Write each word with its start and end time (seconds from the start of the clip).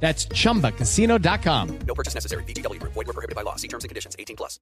That's 0.00 0.28
chumbacasino.com. 0.28 1.78
No 1.86 1.94
purchase 1.94 2.14
necessary. 2.14 2.44
BGW. 2.44 2.80
Void 2.82 2.94
were 2.94 3.12
prohibited 3.12 3.34
by 3.34 3.42
law. 3.42 3.56
See 3.56 3.68
terms 3.68 3.82
and 3.84 3.88
conditions. 3.88 4.14
18 4.18 4.36
plus. 4.36 4.60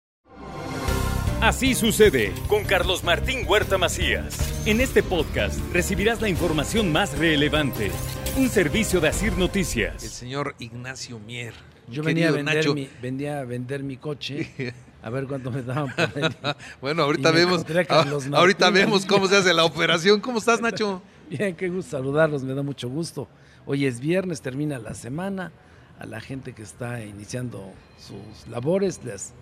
Así 1.41 1.75
sucede 1.75 2.33
con 2.49 2.65
Carlos 2.65 3.05
Martín 3.05 3.45
Huerta 3.47 3.77
Macías. 3.77 4.39
En 4.67 4.81
este 4.81 5.03
podcast 5.03 5.59
recibirás 5.75 6.23
la 6.23 6.29
información 6.31 6.91
más 6.91 7.19
relevante. 7.19 7.91
Un 8.37 8.49
servicio 8.49 8.99
de 9.01 9.09
Asir 9.09 9.35
El 9.35 9.41
Noticias. 9.41 10.03
señor 10.03 10.55
Ignacio 10.59 11.19
Mier. 11.19 11.53
Yo 11.89 12.03
venía 12.03 12.29
a, 12.29 12.33
vender 12.33 12.57
Nacho. 12.57 12.75
mi, 12.75 12.89
venía 13.03 13.41
a 13.41 13.45
vender 13.45 13.83
mi 13.83 13.99
coche, 13.99 14.75
a 15.03 15.11
ver 15.11 15.27
cuánto 15.27 15.51
me 15.51 15.63
daban 15.63 15.95
por. 15.95 16.57
Bueno, 16.81 17.03
ahorita 17.03 17.31
vemos, 17.31 17.63
ah, 17.91 18.05
ahorita 18.33 18.71
vemos 18.71 19.05
cómo 19.05 19.27
se 19.29 19.37
hace 19.37 19.53
la 19.53 19.65
operación. 19.67 20.21
¿Cómo 20.21 20.39
estás, 20.39 20.63
Nacho? 20.63 21.03
Bien, 21.29 21.55
qué 21.55 21.69
gusto 21.69 21.99
saludarlos, 21.99 22.43
me 22.43 22.55
da 22.55 22.63
mucho 22.63 22.89
gusto. 22.89 23.29
Hoy 23.67 23.87
es 23.87 24.01
viernes, 24.01 24.43
termina 24.43 24.79
la 24.79 24.95
semana. 24.95 25.53
A 25.99 26.07
la 26.07 26.21
gente 26.21 26.55
que 26.55 26.63
está 26.63 27.05
iniciando 27.05 27.73
sus 27.99 28.49
labores, 28.49 29.05
les, 29.05 29.33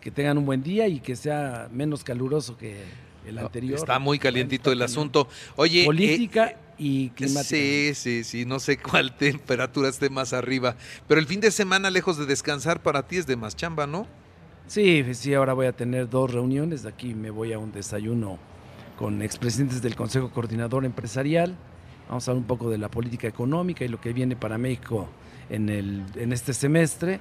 que 0.00 0.12
tengan 0.12 0.38
un 0.38 0.46
buen 0.46 0.62
día 0.62 0.86
y 0.86 1.00
que 1.00 1.16
sea 1.16 1.68
menos 1.72 2.04
caluroso 2.04 2.56
que 2.56 2.84
el 3.26 3.38
anterior. 3.38 3.76
Está 3.76 3.98
muy 3.98 4.18
calientito 4.18 4.70
el 4.70 4.82
asunto. 4.82 5.28
Oye, 5.56 5.82
eh, 5.82 5.84
Política 5.84 6.56
y 6.78 7.10
climática. 7.10 7.44
Sí, 7.44 7.90
sí, 7.94 8.22
sí, 8.22 8.44
no 8.44 8.60
sé 8.60 8.78
cuál 8.78 9.16
temperatura 9.18 9.88
esté 9.88 10.08
más 10.08 10.32
arriba, 10.32 10.76
pero 11.08 11.20
el 11.20 11.26
fin 11.26 11.40
de 11.40 11.50
semana, 11.50 11.90
lejos 11.90 12.16
de 12.18 12.26
descansar, 12.26 12.82
para 12.82 13.06
ti 13.06 13.16
es 13.16 13.26
de 13.26 13.34
más 13.34 13.56
chamba, 13.56 13.86
¿no? 13.86 14.06
Sí, 14.68 15.04
sí, 15.14 15.34
ahora 15.34 15.52
voy 15.52 15.66
a 15.66 15.72
tener 15.72 16.08
dos 16.08 16.32
reuniones. 16.32 16.82
De 16.82 16.88
aquí 16.88 17.14
me 17.14 17.30
voy 17.30 17.52
a 17.52 17.58
un 17.58 17.72
desayuno 17.72 18.38
con 18.96 19.22
expresidentes 19.22 19.82
del 19.82 19.94
Consejo 19.94 20.30
Coordinador 20.30 20.84
Empresarial. 20.84 21.56
Vamos 22.08 22.26
a 22.26 22.30
hablar 22.30 22.40
un 22.42 22.46
poco 22.46 22.70
de 22.70 22.78
la 22.78 22.88
política 22.88 23.26
económica 23.26 23.84
y 23.84 23.88
lo 23.88 24.00
que 24.00 24.12
viene 24.12 24.36
para 24.36 24.58
México 24.58 25.08
en, 25.50 25.68
el, 25.68 26.04
en 26.14 26.32
este 26.32 26.54
semestre. 26.54 27.20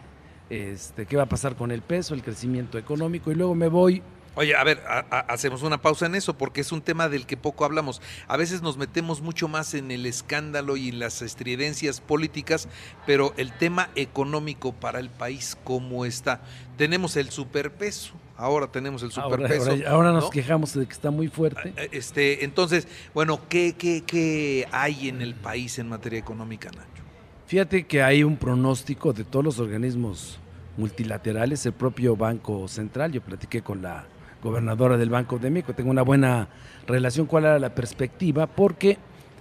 Este, 0.49 1.05
qué 1.05 1.17
va 1.17 1.23
a 1.23 1.29
pasar 1.29 1.55
con 1.55 1.71
el 1.71 1.81
peso, 1.81 2.13
el 2.13 2.21
crecimiento 2.21 2.77
económico. 2.77 3.31
Y 3.31 3.35
luego 3.35 3.55
me 3.55 3.67
voy 3.67 4.03
Oye, 4.37 4.53
a 4.53 4.65
ver, 4.65 4.83
hacemos 5.29 5.63
una 5.63 5.81
pausa 5.81 6.07
en 6.07 6.15
eso 6.15 6.37
porque 6.37 6.59
es 6.59 6.73
un 6.73 6.81
tema 6.81 7.07
del 7.07 7.25
que 7.25 7.37
poco 7.37 7.63
hablamos. 7.63 8.01
A 8.27 8.35
veces 8.35 8.61
nos 8.61 8.75
metemos 8.75 9.21
mucho 9.21 9.47
más 9.47 9.73
en 9.73 9.91
el 9.91 10.05
escándalo 10.05 10.75
y 10.75 10.89
en 10.89 10.99
las 10.99 11.21
estridencias 11.21 12.01
políticas, 12.01 12.67
pero 13.05 13.33
el 13.37 13.53
tema 13.53 13.89
económico 13.95 14.73
para 14.73 14.99
el 14.99 15.09
país, 15.09 15.57
¿cómo 15.63 16.03
está? 16.03 16.41
Tenemos 16.77 17.15
el 17.15 17.29
superpeso, 17.29 18.11
ahora 18.37 18.67
tenemos 18.67 19.01
el 19.03 19.11
superpeso. 19.11 19.71
ahora- 19.71 19.89
ahora 19.89 20.11
nos 20.11 20.25
¿no? 20.25 20.29
quejamos 20.29 20.73
de 20.73 20.85
que 20.85 20.93
está 20.93 21.11
muy 21.11 21.27
fuerte. 21.27 21.73
Eh, 21.77 21.89
Este, 21.91 22.43
entonces, 22.45 22.87
bueno, 23.13 23.39
¿qué, 23.49 23.75
qué, 23.77 24.03
qué 24.05 24.67
hay 24.71 25.09
en 25.09 25.21
el 25.21 25.35
país 25.35 25.79
en 25.79 25.89
materia 25.89 26.19
económica, 26.19 26.69
Nacho? 26.71 27.03
Fíjate 27.47 27.85
que 27.85 28.01
hay 28.01 28.23
un 28.23 28.37
pronóstico 28.37 29.13
de 29.13 29.23
todos 29.23 29.45
los 29.45 29.59
organismos 29.59 30.39
multilaterales, 30.77 31.65
el 31.65 31.73
propio 31.73 32.15
Banco 32.15 32.67
Central, 32.67 33.11
yo 33.11 33.21
platiqué 33.21 33.61
con 33.61 33.81
la 33.81 34.05
gobernadora 34.43 34.97
del 34.97 35.09
Banco 35.09 35.39
de 35.39 35.49
México, 35.49 35.73
tengo 35.73 35.89
una 35.89 36.01
buena 36.01 36.47
relación, 36.87 37.25
cuál 37.27 37.45
era 37.45 37.57
la 37.59 37.73
perspectiva, 37.73 38.45
porque 38.47 38.97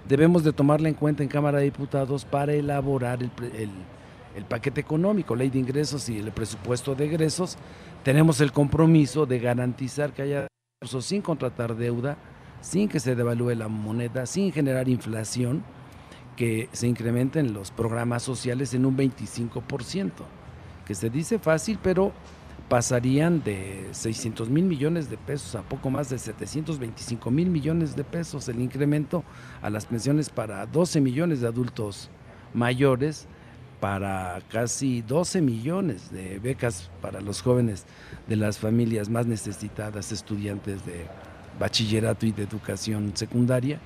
debemos 0.09 0.45
de 0.45 0.53
tomarla 0.53 0.89
en 0.89 0.95
cuenta 0.95 1.23
en 1.23 1.29
Cámara 1.29 1.59
de 1.59 1.65
Diputados 1.65 2.25
para 2.25 2.53
elaborar 2.53 3.23
el, 3.23 3.31
el- 3.59 3.71
el 4.37 4.45
paquete 4.45 4.81
económico, 4.81 5.37
ley 5.37 5.49
de 5.49 5.61
ingresos 5.61 6.09
y 6.09 6.19
el 6.19 6.33
presupuesto 6.33 6.95
de 6.97 7.05
egresos. 7.05 7.57
Tenemos 8.05 8.43
el 8.43 8.53
compromiso 8.53 9.25
de 9.25 9.39
garantizar 9.39 10.13
que 10.13 10.21
haya 10.21 10.47
recursos 10.79 11.07
sin 11.07 11.23
contratar 11.23 11.75
deuda, 11.75 12.19
sin 12.61 12.87
que 12.87 13.01
se 13.01 13.17
devalúe 13.17 13.55
la 13.55 13.69
moneda, 13.69 14.27
sin 14.27 14.53
generar 14.53 14.91
inflación 14.91 15.65
que 16.37 16.69
se 16.73 16.87
incrementen 16.87 17.55
los 17.55 17.71
programas 17.71 18.23
sociales 18.23 18.75
en 18.75 18.85
un 18.85 18.95
25%, 18.95 20.11
que 20.85 20.95
se 20.95 21.09
dice 21.09 21.39
fácil, 21.39 21.79
pero 21.83 22.13
pasarían 22.69 23.43
de 23.43 23.89
600 23.93 24.51
mil 24.51 24.65
millones 24.65 25.09
de 25.09 25.17
pesos 25.17 25.55
a 25.55 25.63
poco 25.63 25.89
más 25.89 26.11
de 26.11 26.19
725 26.19 27.31
mil 27.31 27.49
millones 27.49 27.97
de 27.97 28.05
pesos 28.05 28.47
el 28.51 28.61
incremento 28.61 29.25
a 29.63 29.71
las 29.71 29.87
pensiones 29.87 30.29
para 30.29 30.67
12 30.67 31.01
millones 31.01 31.41
de 31.41 31.47
adultos 31.47 32.11
mayores, 32.53 33.29
para 33.81 34.41
casi 34.51 35.03
12 35.03 35.41
millones 35.41 36.11
de 36.11 36.39
becas 36.39 36.91
para 37.01 37.21
los 37.21 37.43
jóvenes 37.43 37.85
de 38.29 38.37
las 38.37 38.59
familias 38.59 39.09
más 39.09 39.27
necesitadas, 39.27 40.13
estudiantes 40.13 40.85
de 40.87 41.07
bachillerato 41.59 42.27
y 42.27 42.33
de 42.33 42.43
educación 42.43 43.13
secundaria, 43.15 43.81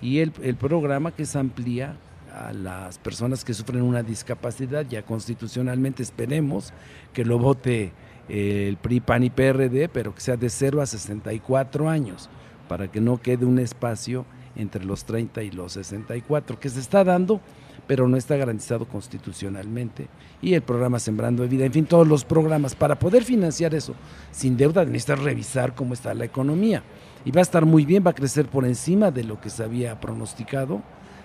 y 0.00 0.18
el, 0.18 0.32
el 0.42 0.56
programa 0.56 1.12
que 1.12 1.26
se 1.26 1.38
amplía 1.38 1.96
a 2.34 2.52
las 2.52 2.98
personas 2.98 3.44
que 3.44 3.54
sufren 3.54 3.82
una 3.82 4.02
discapacidad, 4.02 4.84
ya 4.88 5.02
constitucionalmente 5.02 6.02
esperemos 6.02 6.72
que 7.12 7.24
lo 7.24 7.38
vote 7.38 7.92
eh, 8.28 8.66
el 8.68 8.76
PRI, 8.76 9.00
PAN 9.00 9.24
y 9.24 9.30
PRD, 9.30 9.88
pero 9.88 10.14
que 10.14 10.20
sea 10.20 10.36
de 10.36 10.50
0 10.50 10.80
a 10.80 10.86
64 10.86 11.88
años, 11.88 12.28
para 12.68 12.90
que 12.90 13.00
no 13.00 13.20
quede 13.20 13.44
un 13.44 13.58
espacio 13.58 14.24
entre 14.56 14.84
los 14.84 15.04
30 15.04 15.42
y 15.42 15.50
los 15.50 15.72
64, 15.72 16.58
que 16.58 16.68
se 16.68 16.80
está 16.80 17.04
dando, 17.04 17.40
pero 17.86 18.08
no 18.08 18.16
está 18.16 18.36
garantizado 18.36 18.86
constitucionalmente. 18.86 20.08
Y 20.40 20.54
el 20.54 20.62
programa 20.62 20.98
Sembrando 20.98 21.46
Vida, 21.48 21.64
en 21.64 21.72
fin, 21.72 21.86
todos 21.86 22.06
los 22.06 22.24
programas, 22.24 22.74
para 22.74 22.98
poder 22.98 23.24
financiar 23.24 23.74
eso 23.74 23.94
sin 24.30 24.56
deuda, 24.56 24.84
necesitas 24.84 25.20
revisar 25.20 25.74
cómo 25.74 25.94
está 25.94 26.14
la 26.14 26.24
economía. 26.24 26.82
Y 27.24 27.30
va 27.30 27.40
a 27.40 27.42
estar 27.42 27.64
muy 27.64 27.84
bien, 27.84 28.04
va 28.06 28.10
a 28.10 28.14
crecer 28.14 28.46
por 28.46 28.64
encima 28.64 29.10
de 29.10 29.24
lo 29.24 29.40
que 29.40 29.50
se 29.50 29.62
había 29.64 29.98
pronosticado. 30.00 30.82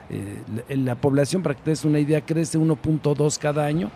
Eh, 0.09 0.42
la, 0.69 0.75
la 0.75 0.96
población, 0.96 1.44
para 1.44 1.56
que 1.56 1.62
te 1.62 1.72
des 1.72 1.86
una 1.86 2.00
idea, 2.00 2.22
crece 2.22 2.58
1.2 2.58 3.38
cada 3.38 3.66
año. 3.66 3.92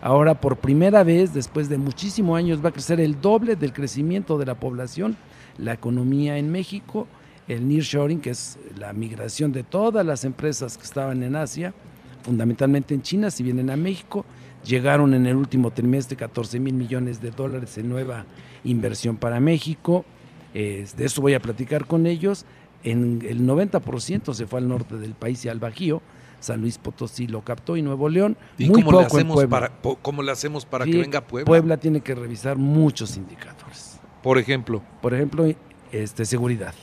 Ahora, 0.00 0.40
por 0.40 0.58
primera 0.58 1.02
vez, 1.02 1.34
después 1.34 1.68
de 1.68 1.76
muchísimos 1.76 2.38
años, 2.38 2.64
va 2.64 2.68
a 2.68 2.72
crecer 2.72 3.00
el 3.00 3.20
doble 3.20 3.56
del 3.56 3.72
crecimiento 3.72 4.38
de 4.38 4.46
la 4.46 4.54
población, 4.54 5.16
la 5.58 5.72
economía 5.72 6.38
en 6.38 6.52
México, 6.52 7.08
el 7.48 7.66
nearshoring, 7.66 8.20
que 8.20 8.30
es 8.30 8.58
la 8.76 8.92
migración 8.92 9.50
de 9.50 9.64
todas 9.64 10.06
las 10.06 10.24
empresas 10.24 10.76
que 10.76 10.84
estaban 10.84 11.22
en 11.24 11.34
Asia, 11.34 11.74
fundamentalmente 12.28 12.92
en 12.92 13.00
China, 13.00 13.30
si 13.30 13.42
vienen 13.42 13.70
a 13.70 13.76
México, 13.76 14.26
llegaron 14.62 15.14
en 15.14 15.26
el 15.26 15.34
último 15.34 15.70
trimestre 15.70 16.14
14 16.14 16.60
mil 16.60 16.74
millones 16.74 17.22
de 17.22 17.30
dólares 17.30 17.78
en 17.78 17.88
nueva 17.88 18.26
inversión 18.64 19.16
para 19.16 19.40
México. 19.40 20.04
Eh, 20.52 20.86
de 20.94 21.06
eso 21.06 21.22
voy 21.22 21.32
a 21.32 21.40
platicar 21.40 21.86
con 21.86 22.06
ellos. 22.06 22.44
En 22.84 23.22
el 23.26 23.46
90% 23.46 24.34
se 24.34 24.46
fue 24.46 24.58
al 24.58 24.68
norte 24.68 24.98
del 24.98 25.14
país 25.14 25.42
y 25.46 25.48
al 25.48 25.58
Bajío. 25.58 26.02
San 26.38 26.60
Luis 26.60 26.76
Potosí 26.76 27.26
lo 27.26 27.40
captó 27.40 27.78
y 27.78 27.82
Nuevo 27.82 28.10
León. 28.10 28.36
¿Y 28.58 28.68
muy 28.68 28.82
cómo 28.82 29.00
le 29.00 29.06
poco 29.06 29.18
en 29.18 29.26
hacemos 29.26 29.46
para, 29.46 29.72
cómo 30.02 30.22
le 30.22 30.30
hacemos 30.30 30.66
para 30.66 30.84
Sí, 30.84 30.92
que 30.92 30.98
venga 30.98 31.22
Puebla? 31.22 31.46
Puebla 31.46 31.76
tiene 31.78 32.02
que 32.02 32.14
revisar 32.14 32.58
muchos 32.58 33.16
indicadores. 33.16 33.98
Por 34.22 34.36
ejemplo. 34.36 34.82
Por 35.00 35.14
ejemplo, 35.14 35.46
este, 35.92 36.26
seguridad. 36.26 36.74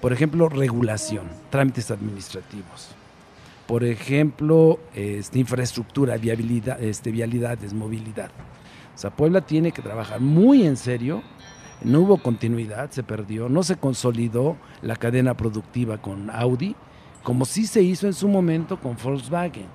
Por 0.00 0.12
ejemplo, 0.12 0.48
regulación, 0.48 1.28
trámites 1.50 1.92
administrativos. 1.92 2.96
Por 3.66 3.82
ejemplo, 3.84 4.78
este, 4.94 5.40
infraestructura, 5.40 6.16
viabilidad, 6.16 6.80
este, 6.82 7.10
vialidades, 7.10 7.74
movilidad. 7.74 8.30
O 8.94 8.98
sea, 8.98 9.10
Puebla 9.10 9.40
tiene 9.40 9.72
que 9.72 9.82
trabajar 9.82 10.20
muy 10.20 10.66
en 10.66 10.76
serio. 10.76 11.22
No 11.82 12.00
hubo 12.00 12.18
continuidad, 12.18 12.90
se 12.90 13.02
perdió, 13.02 13.48
no 13.48 13.62
se 13.62 13.76
consolidó 13.76 14.56
la 14.82 14.96
cadena 14.96 15.36
productiva 15.36 15.98
con 15.98 16.30
Audi, 16.30 16.74
como 17.22 17.44
sí 17.44 17.66
se 17.66 17.82
hizo 17.82 18.06
en 18.06 18.14
su 18.14 18.28
momento 18.28 18.80
con 18.80 18.96
Volkswagen. 19.02 19.66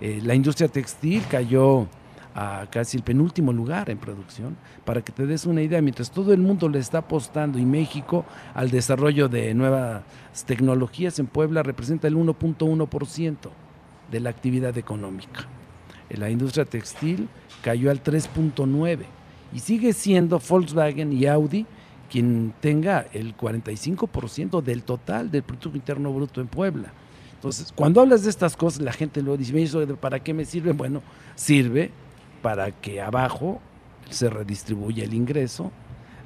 Eh, 0.00 0.20
la 0.22 0.34
industria 0.34 0.68
textil 0.68 1.22
cayó 1.30 1.86
a 2.34 2.66
casi 2.70 2.96
el 2.96 3.02
penúltimo 3.02 3.52
lugar 3.52 3.90
en 3.90 3.98
producción. 3.98 4.56
Para 4.84 5.02
que 5.02 5.12
te 5.12 5.26
des 5.26 5.46
una 5.46 5.62
idea, 5.62 5.80
mientras 5.80 6.10
todo 6.10 6.32
el 6.32 6.40
mundo 6.40 6.68
le 6.68 6.80
está 6.80 6.98
apostando 6.98 7.58
y 7.58 7.64
México 7.64 8.24
al 8.54 8.70
desarrollo 8.70 9.28
de 9.28 9.54
nuevas 9.54 10.02
tecnologías 10.46 11.18
en 11.18 11.26
Puebla 11.26 11.62
representa 11.62 12.08
el 12.08 12.16
1.1% 12.16 13.36
de 14.10 14.20
la 14.20 14.30
actividad 14.30 14.76
económica. 14.76 15.46
La 16.10 16.30
industria 16.30 16.64
textil 16.64 17.28
cayó 17.62 17.90
al 17.90 18.02
3.9% 18.02 18.98
y 19.52 19.60
sigue 19.60 19.92
siendo 19.92 20.40
Volkswagen 20.40 21.12
y 21.12 21.26
Audi 21.26 21.66
quien 22.10 22.52
tenga 22.60 23.06
el 23.12 23.36
45% 23.36 24.62
del 24.62 24.82
total 24.82 25.30
del 25.30 25.42
Producto 25.42 25.70
Interno 25.74 26.12
Bruto 26.12 26.40
en 26.40 26.48
Puebla. 26.48 26.92
Entonces, 27.34 27.72
cuando 27.74 28.00
hablas 28.00 28.24
de 28.24 28.30
estas 28.30 28.56
cosas, 28.56 28.82
la 28.82 28.92
gente 28.92 29.20
luego 29.20 29.36
dice, 29.36 29.58
"¿Y 29.58 29.62
eso 29.62 29.84
¿para 29.96 30.20
qué 30.20 30.32
me 30.32 30.44
sirve? 30.44 30.72
Bueno, 30.72 31.02
sirve 31.34 31.90
para 32.44 32.72
que 32.72 33.00
abajo 33.00 33.58
se 34.10 34.28
redistribuya 34.28 35.04
el 35.04 35.14
ingreso, 35.14 35.72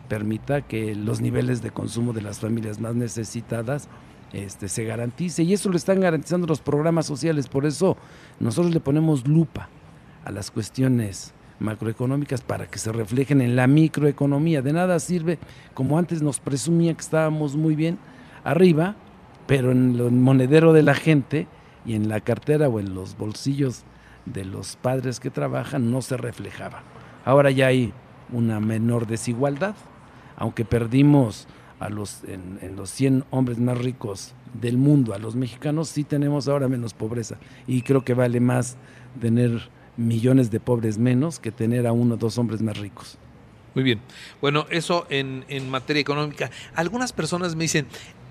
permita 0.09 0.63
que 0.63 0.97
los 0.97 1.21
niveles 1.21 1.63
de 1.63 1.71
consumo 1.71 2.13
de 2.13 2.23
las 2.23 2.41
familias 2.41 2.81
más 2.81 2.97
necesitadas 2.97 3.89
este, 4.33 4.69
se 4.69 4.83
garantice. 4.83 5.45
Y 5.45 5.53
eso 5.53 5.71
lo 5.71 5.77
están 5.77 6.01
garantizando 6.01 6.49
los 6.49 6.61
programas 6.61 7.07
sociales. 7.07 7.47
Por 7.47 7.67
eso 7.67 7.97
nosotros 8.41 8.75
le 8.75 8.81
ponemos 8.81 9.29
lupa 9.29 9.69
a 10.25 10.33
las 10.33 10.51
cuestiones 10.51 11.35
macroeconómicas 11.61 12.41
para 12.41 12.67
que 12.67 12.81
se 12.81 12.91
reflejen 12.91 13.41
en 13.41 13.55
la 13.55 13.69
microeconomía. 13.69 14.61
De 14.61 14.73
nada 14.73 14.99
sirve, 14.99 15.39
como 15.73 15.99
antes 15.99 16.21
nos 16.21 16.41
presumía 16.41 16.95
que 16.95 17.03
estábamos 17.03 17.55
muy 17.55 17.77
bien 17.77 17.97
arriba, 18.43 18.97
pero 19.47 19.71
en 19.71 19.95
el 19.95 20.11
monedero 20.11 20.73
de 20.73 20.83
la 20.83 20.95
gente 20.95 21.47
y 21.87 21.95
en 21.95 22.09
la 22.09 22.21
cartera 22.23 22.69
o 22.69 22.81
en 22.81 22.97
los 22.97 23.17
bolsillos 23.17 23.85
de 24.27 24.45
los 24.45 24.77
padres 24.77 25.21
que 25.21 25.31
trabajan 25.31 25.91
no 25.91 26.03
se 26.03 26.17
reflejaba. 26.17 26.83
Ahora 27.25 27.51
ya 27.51 27.67
hay 27.67 27.93
una 28.33 28.61
menor 28.61 29.07
desigualdad, 29.07 29.75
aunque 30.37 30.65
perdimos 30.65 31.47
a 31.81 31.89
los, 31.89 32.25
en, 32.25 32.77
los 32.77 32.91
100 32.91 33.25
hombres 33.31 33.59
más 33.59 33.79
ricos 33.79 34.35
del 34.55 34.77
mundo, 34.77 35.15
a 35.15 35.19
los 35.19 35.37
mexicanos, 35.37 35.89
sí 35.89 36.05
tenemos 36.05 36.49
ahora 36.49 36.69
menos 36.69 36.95
pobreza. 36.95 37.37
Y 37.67 37.83
creo 37.83 38.05
que 38.05 38.15
vale 38.15 38.41
más 38.41 38.77
tener 39.21 39.69
millones 39.97 40.51
de 40.51 40.61
pobres 40.61 40.99
menos 40.99 41.39
que 41.39 41.53
tener 41.53 41.87
a 41.87 41.93
uno 41.93 42.15
o 42.15 42.19
dos 42.19 42.39
hombres 42.39 42.63
más 42.63 42.79
ricos. 42.79 43.19
Muy 43.75 43.85
bien. 43.85 44.01
Bueno, 44.41 44.67
eso 44.71 45.07
en, 45.11 45.45
en 45.49 45.71
materia 45.71 46.01
económica. 46.01 46.51
Algunas 46.75 47.13
personas 47.13 47.55
me 47.55 47.65
dicen, 47.65 47.87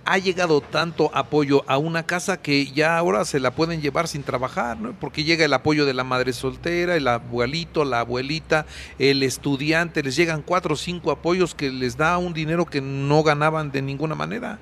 ha 0.07 0.17
llegado 0.19 0.61
tanto 0.61 1.11
apoyo 1.13 1.65
a 1.67 1.77
una 1.77 2.03
casa 2.03 2.37
que 2.37 2.71
ya 2.71 2.97
ahora 2.97 3.25
se 3.25 3.41
la 3.41 3.51
pueden 3.51 3.81
llevar 3.81 4.07
sin 4.07 4.23
trabajar, 4.23 4.79
¿no? 4.79 4.93
Porque 4.97 5.25
llega 5.25 5.43
el 5.43 5.51
apoyo 5.51 5.85
de 5.85 5.93
la 5.93 6.05
madre 6.05 6.31
soltera, 6.31 6.95
el 6.95 7.09
abuelito, 7.09 7.83
la 7.83 7.99
abuelita, 7.99 8.65
el 8.99 9.21
estudiante, 9.21 10.01
les 10.01 10.15
llegan 10.15 10.43
cuatro 10.43 10.75
o 10.75 10.77
cinco 10.77 11.11
apoyos 11.11 11.53
que 11.53 11.71
les 11.71 11.97
da 11.97 12.17
un 12.17 12.33
dinero 12.33 12.65
que 12.65 12.79
no 12.79 13.21
ganaban 13.21 13.69
de 13.71 13.81
ninguna 13.81 14.15
manera. 14.15 14.59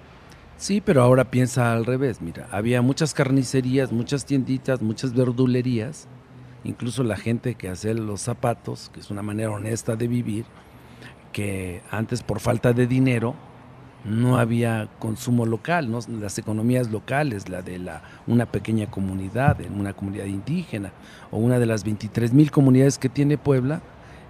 Sí, 0.57 0.81
pero 0.81 1.03
ahora 1.03 1.25
piensa 1.25 1.73
al 1.73 1.85
revés, 1.85 2.21
mira, 2.21 2.47
había 2.51 2.81
muchas 2.81 3.13
carnicerías, 3.13 3.91
muchas 3.91 4.25
tienditas, 4.25 4.81
muchas 4.81 5.13
verdulerías, 5.13 6.07
incluso 6.63 7.03
la 7.03 7.17
gente 7.17 7.53
que 7.53 7.69
hace 7.69 7.93
los 7.93 8.21
zapatos, 8.21 8.89
que 8.91 8.99
es 8.99 9.11
una 9.11 9.21
manera 9.21 9.51
honesta 9.51 9.95
de 9.95 10.07
vivir, 10.07 10.45
que 11.31 11.83
antes 11.91 12.23
por 12.23 12.39
falta 12.39 12.73
de 12.73 12.87
dinero 12.87 13.35
no 14.05 14.37
había 14.37 14.87
consumo 14.99 15.45
local, 15.45 15.91
¿no? 15.91 15.99
las 16.21 16.37
economías 16.37 16.91
locales, 16.91 17.49
la 17.49 17.61
de 17.61 17.79
la, 17.79 18.03
una 18.27 18.45
pequeña 18.45 18.89
comunidad, 18.89 19.57
una 19.75 19.93
comunidad 19.93 20.25
indígena, 20.25 20.91
o 21.31 21.37
una 21.37 21.59
de 21.59 21.65
las 21.65 21.83
23 21.83 22.31
mil 22.33 22.51
comunidades 22.51 22.97
que 22.97 23.09
tiene 23.09 23.37
Puebla, 23.37 23.81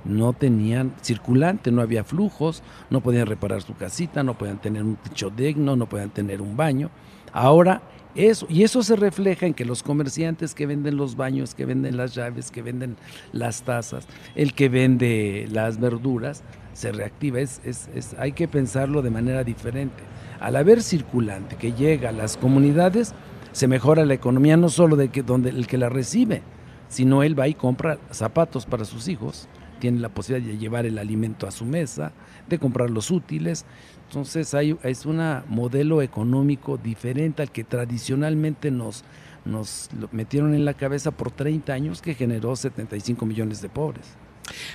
no 0.05 0.33
tenían 0.33 0.93
circulante, 1.01 1.71
no 1.71 1.81
había 1.81 2.03
flujos, 2.03 2.63
no 2.89 3.01
podían 3.01 3.25
reparar 3.25 3.61
su 3.61 3.75
casita, 3.75 4.23
no 4.23 4.37
podían 4.37 4.59
tener 4.59 4.83
un 4.83 4.95
techo 4.95 5.29
digno, 5.29 5.75
no 5.75 5.87
podían 5.89 6.11
tener 6.11 6.41
un 6.41 6.55
baño. 6.55 6.91
Ahora 7.33 7.81
eso, 8.15 8.45
y 8.49 8.63
eso 8.63 8.81
se 8.81 8.95
refleja 8.95 9.45
en 9.45 9.53
que 9.53 9.65
los 9.65 9.83
comerciantes 9.83 10.55
que 10.55 10.65
venden 10.65 10.97
los 10.97 11.15
baños, 11.15 11.53
que 11.53 11.65
venden 11.65 11.97
las 11.97 12.15
llaves, 12.15 12.49
que 12.49 12.61
venden 12.61 12.95
las 13.33 13.63
tazas, 13.63 14.07
el 14.35 14.53
que 14.53 14.69
vende 14.69 15.47
las 15.51 15.79
verduras, 15.79 16.43
se 16.73 16.91
reactiva. 16.91 17.39
Es, 17.39 17.61
es, 17.63 17.89
es, 17.93 18.15
hay 18.17 18.31
que 18.31 18.47
pensarlo 18.47 19.01
de 19.01 19.09
manera 19.09 19.43
diferente. 19.43 20.03
Al 20.39 20.55
haber 20.55 20.81
circulante 20.81 21.55
que 21.55 21.73
llega 21.73 22.09
a 22.09 22.13
las 22.13 22.37
comunidades, 22.37 23.13
se 23.51 23.67
mejora 23.67 24.05
la 24.05 24.13
economía 24.13 24.57
no 24.57 24.69
solo 24.69 24.95
de 24.95 25.09
que 25.09 25.23
donde 25.23 25.49
el 25.49 25.67
que 25.67 25.77
la 25.77 25.89
recibe, 25.89 26.41
sino 26.87 27.23
él 27.23 27.39
va 27.39 27.47
y 27.47 27.53
compra 27.53 27.97
zapatos 28.11 28.65
para 28.65 28.85
sus 28.85 29.07
hijos, 29.07 29.47
tiene 29.85 29.99
la 29.99 30.09
posibilidad 30.09 30.51
de 30.51 30.57
llevar 30.57 30.87
el 30.87 30.97
alimento 30.97 31.45
a 31.45 31.51
su 31.51 31.63
mesa, 31.63 32.11
de 32.49 32.57
comprar 32.57 32.89
los 32.89 33.11
útiles. 33.11 33.65
Entonces 34.07 34.55
hay, 34.55 34.75
es 34.81 35.05
un 35.05 35.21
modelo 35.47 36.01
económico 36.01 36.77
diferente 36.77 37.43
al 37.43 37.51
que 37.51 37.63
tradicionalmente 37.63 38.71
nos, 38.71 39.03
nos 39.45 39.89
metieron 40.11 40.55
en 40.55 40.65
la 40.65 40.73
cabeza 40.73 41.11
por 41.11 41.29
30 41.29 41.71
años 41.71 42.01
que 42.01 42.15
generó 42.15 42.55
75 42.55 43.27
millones 43.27 43.61
de 43.61 43.69
pobres. 43.69 44.17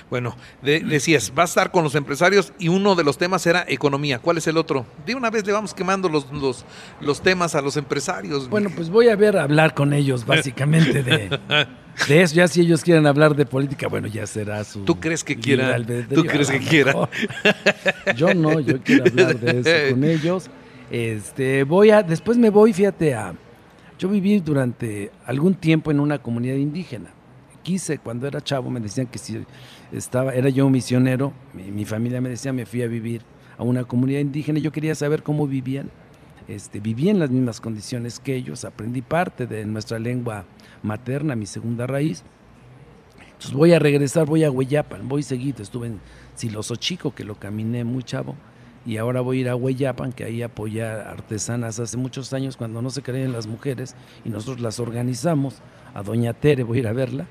Bueno, 0.09 0.37
de, 0.61 0.79
decías, 0.79 1.33
va 1.37 1.43
a 1.43 1.45
estar 1.45 1.71
con 1.71 1.83
los 1.83 1.95
empresarios 1.95 2.53
y 2.57 2.69
uno 2.69 2.95
de 2.95 3.03
los 3.03 3.17
temas 3.17 3.45
era 3.45 3.65
economía. 3.67 4.19
¿Cuál 4.19 4.37
es 4.37 4.47
el 4.47 4.55
otro? 4.55 4.85
De 5.05 5.13
una 5.13 5.29
vez 5.29 5.45
le 5.45 5.51
vamos 5.51 5.73
quemando 5.73 6.07
los, 6.07 6.31
los, 6.31 6.65
los 7.01 7.21
temas 7.21 7.53
a 7.55 7.61
los 7.61 7.75
empresarios. 7.75 8.49
Bueno, 8.49 8.69
pues 8.73 8.89
voy 8.89 9.09
a 9.09 9.17
ver, 9.17 9.35
a 9.35 9.43
hablar 9.43 9.73
con 9.73 9.91
ellos 9.91 10.25
básicamente 10.25 11.03
de, 11.03 11.37
de 12.07 12.21
eso. 12.21 12.35
Ya 12.35 12.47
si 12.47 12.61
ellos 12.61 12.83
quieren 12.83 13.05
hablar 13.05 13.35
de 13.35 13.45
política, 13.45 13.87
bueno, 13.87 14.07
ya 14.07 14.25
será 14.27 14.63
su... 14.63 14.83
¿Tú 14.83 14.99
crees 14.99 15.23
que 15.23 15.35
quieran? 15.35 15.85
¿Tú 16.13 16.23
crees 16.23 16.49
que 16.49 16.59
quieran? 16.59 16.95
Yo 18.15 18.33
no, 18.33 18.59
yo 18.59 18.81
quiero 18.81 19.05
hablar 19.05 19.39
de 19.39 19.59
eso 19.59 19.89
con 19.93 20.03
ellos. 20.03 20.49
Este, 20.89 21.63
voy 21.63 21.91
a, 21.91 22.03
después 22.03 22.37
me 22.37 22.49
voy, 22.49 22.73
fíjate, 22.73 23.13
a... 23.13 23.33
Yo 23.97 24.09
viví 24.09 24.39
durante 24.39 25.11
algún 25.25 25.53
tiempo 25.53 25.91
en 25.91 25.99
una 25.99 26.17
comunidad 26.17 26.55
indígena 26.55 27.11
quise 27.61 27.99
cuando 27.99 28.27
era 28.27 28.41
chavo, 28.41 28.69
me 28.69 28.79
decían 28.79 29.07
que 29.07 29.19
si 29.19 29.45
estaba, 29.91 30.33
era 30.33 30.49
yo 30.49 30.65
un 30.65 30.71
misionero, 30.71 31.33
mi, 31.53 31.71
mi, 31.71 31.85
familia 31.85 32.21
me 32.21 32.29
decía, 32.29 32.51
me 32.53 32.65
fui 32.65 32.81
a 32.81 32.87
vivir 32.87 33.21
a 33.57 33.63
una 33.63 33.83
comunidad 33.83 34.19
indígena 34.19 34.59
y 34.59 34.61
yo 34.61 34.71
quería 34.71 34.95
saber 34.95 35.23
cómo 35.23 35.47
vivían. 35.47 35.89
Este, 36.47 36.79
viví 36.79 37.07
en 37.09 37.19
las 37.19 37.29
mismas 37.29 37.61
condiciones 37.61 38.19
que 38.19 38.35
ellos, 38.35 38.65
aprendí 38.65 39.01
parte 39.01 39.47
de 39.47 39.65
nuestra 39.65 39.99
lengua 39.99 40.45
materna, 40.83 41.35
mi 41.35 41.45
segunda 41.45 41.87
raíz. 41.87 42.23
Entonces 43.19 43.53
voy 43.53 43.73
a 43.73 43.79
regresar, 43.79 44.25
voy 44.25 44.43
a 44.43 44.51
Hueyapan, 44.51 45.07
voy 45.07 45.23
seguido, 45.23 45.63
estuve 45.63 45.87
en 45.87 45.99
Siloso 46.35 46.75
Chico, 46.75 47.13
que 47.13 47.23
lo 47.23 47.35
caminé 47.35 47.83
muy 47.83 48.03
chavo, 48.03 48.35
y 48.85 48.97
ahora 48.97 49.21
voy 49.21 49.37
a 49.37 49.41
ir 49.41 49.49
a 49.49 49.55
Hueyapan, 49.55 50.11
que 50.11 50.23
ahí 50.23 50.41
apoyé 50.43 50.83
a 50.83 51.09
artesanas 51.09 51.79
hace 51.79 51.97
muchos 51.97 52.33
años 52.33 52.57
cuando 52.57 52.81
no 52.81 52.89
se 52.89 53.01
creían 53.01 53.31
las 53.31 53.47
mujeres 53.47 53.95
y 54.25 54.29
nosotros 54.29 54.61
las 54.61 54.79
organizamos. 54.79 55.61
A 55.93 56.03
Doña 56.03 56.33
Tere 56.33 56.63
voy 56.63 56.77
a 56.77 56.79
ir 56.81 56.87
a 56.87 56.93
verla 56.93 57.27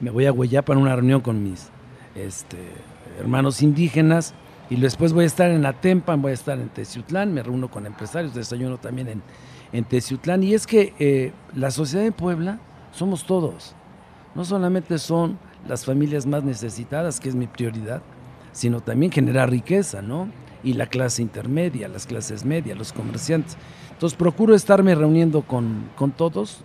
me 0.00 0.10
voy 0.10 0.26
a 0.26 0.32
Hueyapan 0.32 0.78
a 0.78 0.80
una 0.80 0.96
reunión 0.96 1.20
con 1.20 1.42
mis 1.42 1.68
este, 2.14 2.58
hermanos 3.18 3.62
indígenas 3.62 4.34
y 4.70 4.76
después 4.76 5.12
voy 5.12 5.24
a 5.24 5.26
estar 5.26 5.50
en 5.50 5.64
Atempan, 5.66 6.20
voy 6.22 6.32
a 6.32 6.34
estar 6.34 6.58
en 6.58 6.68
Teciutlán, 6.68 7.32
me 7.32 7.42
reúno 7.42 7.70
con 7.70 7.86
empresarios, 7.86 8.34
desayuno 8.34 8.78
también 8.78 9.08
en, 9.08 9.22
en. 9.72 10.42
Y 10.42 10.54
es 10.54 10.66
que 10.66 10.94
eh, 10.98 11.32
la 11.54 11.70
sociedad 11.70 12.04
de 12.04 12.12
Puebla 12.12 12.58
somos 12.94 13.24
todos, 13.24 13.74
no 14.34 14.44
solamente 14.44 14.98
son 14.98 15.38
las 15.68 15.84
familias 15.84 16.26
más 16.26 16.44
necesitadas, 16.44 17.20
que 17.20 17.28
es 17.28 17.34
mi 17.34 17.46
prioridad, 17.46 18.02
sino 18.52 18.80
también 18.80 19.10
generar 19.10 19.50
riqueza, 19.50 20.02
¿no? 20.02 20.28
Y 20.62 20.74
la 20.74 20.86
clase 20.86 21.22
intermedia, 21.22 21.88
las 21.88 22.06
clases 22.06 22.44
medias, 22.44 22.78
los 22.78 22.92
comerciantes. 22.92 23.56
Entonces 23.92 24.16
procuro 24.16 24.54
estarme 24.54 24.94
reuniendo 24.94 25.42
con, 25.42 25.90
con 25.96 26.12
todos, 26.12 26.60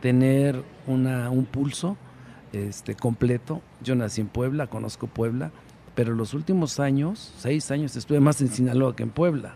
tener 0.00 0.62
una, 0.86 1.30
un 1.30 1.44
pulso 1.44 1.96
este, 2.52 2.94
completo. 2.94 3.60
Yo 3.82 3.94
nací 3.94 4.20
en 4.20 4.28
Puebla, 4.28 4.66
conozco 4.66 5.06
Puebla, 5.06 5.50
pero 5.94 6.14
los 6.14 6.34
últimos 6.34 6.80
años, 6.80 7.32
seis 7.38 7.70
años, 7.70 7.96
estuve 7.96 8.20
más 8.20 8.40
en 8.40 8.48
Sinaloa 8.48 8.96
que 8.96 9.02
en 9.02 9.10
Puebla. 9.10 9.54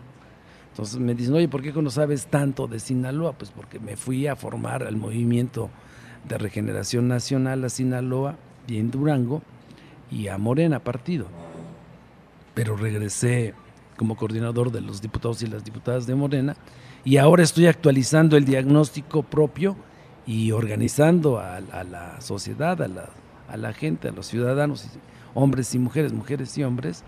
Entonces 0.71 0.99
me 0.99 1.13
dicen, 1.13 1.33
oye, 1.33 1.47
¿por 1.47 1.61
qué 1.61 1.73
no 1.73 1.89
sabes 1.89 2.27
tanto 2.27 2.67
de 2.67 2.79
Sinaloa? 2.79 3.33
Pues 3.33 3.51
porque 3.51 3.79
me 3.79 3.95
fui 3.95 4.27
a 4.27 4.35
formar 4.35 4.83
al 4.83 4.95
movimiento 4.95 5.69
de 6.27 6.37
regeneración 6.37 7.07
nacional 7.07 7.63
a 7.63 7.69
Sinaloa 7.69 8.35
y 8.67 8.77
en 8.77 8.91
Durango 8.91 9.41
y 10.11 10.27
a 10.27 10.37
Morena 10.37 10.79
partido. 10.79 11.27
Pero 12.53 12.75
regresé 12.75 13.53
como 13.97 14.15
coordinador 14.15 14.71
de 14.71 14.81
los 14.81 15.01
diputados 15.01 15.41
y 15.41 15.47
las 15.47 15.63
diputadas 15.63 16.07
de 16.07 16.15
Morena 16.15 16.55
y 17.03 17.17
ahora 17.17 17.43
estoy 17.43 17.67
actualizando 17.67 18.37
el 18.37 18.45
diagnóstico 18.45 19.23
propio 19.23 19.75
y 20.25 20.51
organizando 20.51 21.39
a, 21.39 21.59
la 21.59 22.21
sociedad, 22.21 22.81
a 22.81 22.87
la, 22.87 23.09
a 23.47 23.57
la, 23.57 23.73
gente, 23.73 24.09
a 24.09 24.11
los 24.11 24.27
ciudadanos, 24.27 24.85
hombres 25.33 25.73
y 25.73 25.79
mujeres, 25.79 26.13
mujeres 26.13 26.57
y 26.57 26.63
hombres, 26.63 27.03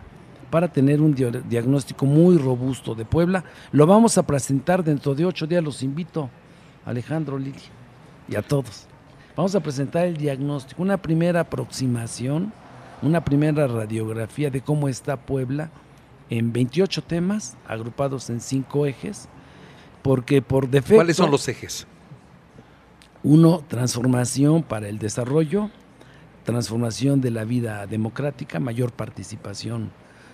para 0.49 0.67
tener 0.69 1.01
un 1.01 1.13
diagnóstico 1.13 2.05
muy 2.05 2.37
robusto 2.37 2.95
de 2.95 3.05
Puebla. 3.05 3.43
Lo 3.71 3.85
vamos 3.85 4.17
a 4.17 4.23
presentar 4.23 4.83
dentro 4.83 5.13
de 5.13 5.25
ocho 5.25 5.45
días, 5.45 5.63
los 5.63 5.83
invito, 5.83 6.29
Alejandro, 6.85 7.37
Lili, 7.37 7.61
y 8.27 8.35
a 8.35 8.41
todos. 8.41 8.87
Vamos 9.35 9.55
a 9.55 9.61
presentar 9.61 10.05
el 10.05 10.17
diagnóstico, 10.17 10.81
una 10.81 10.97
primera 10.97 11.41
aproximación, 11.41 12.51
una 13.01 13.23
primera 13.23 13.65
radiografía 13.65 14.49
de 14.49 14.61
cómo 14.61 14.89
está 14.89 15.17
Puebla 15.17 15.69
en 16.29 16.51
28 16.51 17.01
temas 17.03 17.55
agrupados 17.65 18.29
en 18.29 18.41
cinco 18.41 18.85
ejes, 18.85 19.29
porque 20.01 20.41
por 20.41 20.69
defecto... 20.69 20.95
¿Cuáles 20.95 21.17
son 21.17 21.31
los 21.31 21.47
ejes? 21.47 21.87
Uno, 23.23 23.63
transformación 23.67 24.63
para 24.63 24.89
el 24.89 24.99
desarrollo, 24.99 25.69
transformación 26.43 27.21
de 27.21 27.31
la 27.31 27.45
vida 27.45 27.87
democrática, 27.87 28.59
mayor 28.59 28.91
participación 28.91 29.91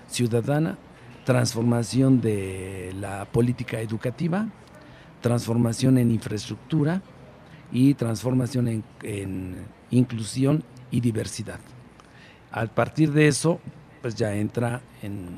ciudadana, 0.08 0.78
transformación 1.24 2.20
de 2.22 2.96
la 3.00 3.26
política 3.26 3.80
educativa, 3.80 4.48
transformación 5.22 5.98
en 5.98 6.12
infraestructura 6.12 7.02
y 7.72 7.94
transformación 7.94 8.84
en, 9.04 9.56
inclusión 9.90 10.64
y 10.92 11.02
diversidad. 11.02 11.60
A 12.52 12.66
partir 12.66 13.12
de 13.12 13.28
eso, 13.28 13.60
pues 14.02 14.16
ya 14.16 14.34
entra 14.36 14.82
en 15.02 15.38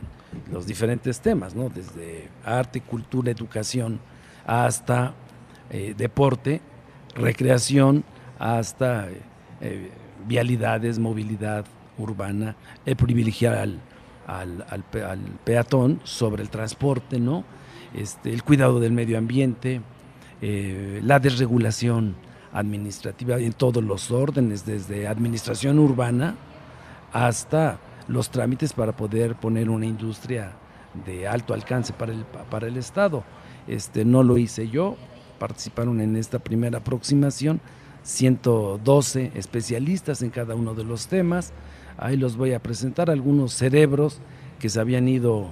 los 0.51 0.65
diferentes 0.65 1.19
temas, 1.19 1.55
¿no? 1.55 1.69
Desde 1.69 2.29
arte, 2.45 2.81
cultura, 2.81 3.31
educación, 3.31 3.99
hasta 4.45 5.13
eh, 5.69 5.93
deporte, 5.97 6.61
recreación, 7.15 8.03
hasta 8.37 9.07
eh, 9.61 9.89
vialidades, 10.27 10.99
movilidad 10.99 11.65
urbana, 11.97 12.55
el 12.85 12.95
privilegiar 12.95 13.55
al, 13.55 13.79
al, 14.27 14.65
al, 14.71 15.19
peatón 15.43 15.99
sobre 16.03 16.43
el 16.43 16.49
transporte, 16.49 17.19
¿no? 17.19 17.43
Este, 17.93 18.31
el 18.31 18.43
cuidado 18.43 18.79
del 18.79 18.91
medio 18.91 19.17
ambiente, 19.17 19.81
eh, 20.41 21.01
la 21.03 21.19
desregulación 21.19 22.15
administrativa 22.53 23.37
en 23.37 23.53
todos 23.53 23.83
los 23.83 24.11
órdenes, 24.11 24.65
desde 24.65 25.07
administración 25.07 25.79
urbana 25.79 26.35
hasta 27.13 27.79
los 28.07 28.29
trámites 28.29 28.73
para 28.73 28.95
poder 28.95 29.35
poner 29.35 29.69
una 29.69 29.85
industria 29.85 30.53
de 31.05 31.27
alto 31.27 31.53
alcance 31.53 31.93
para 31.93 32.11
el, 32.11 32.25
para 32.49 32.67
el 32.67 32.77
Estado. 32.77 33.23
Este, 33.67 34.05
no 34.05 34.23
lo 34.23 34.37
hice 34.37 34.69
yo, 34.69 34.97
participaron 35.37 36.01
en 36.01 36.15
esta 36.15 36.39
primera 36.39 36.79
aproximación 36.79 37.61
112 38.03 39.31
especialistas 39.35 40.21
en 40.21 40.31
cada 40.31 40.55
uno 40.55 40.73
de 40.73 40.83
los 40.83 41.07
temas. 41.07 41.53
Ahí 41.97 42.17
los 42.17 42.37
voy 42.37 42.53
a 42.53 42.63
presentar, 42.63 43.09
algunos 43.09 43.53
cerebros 43.53 44.19
que 44.57 44.69
se 44.69 44.79
habían 44.79 45.07
ido 45.07 45.49